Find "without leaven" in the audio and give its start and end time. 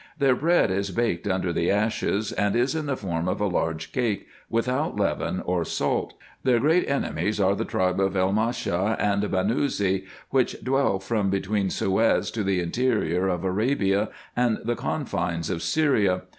4.49-5.41